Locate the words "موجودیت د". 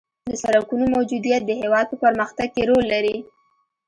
0.95-1.51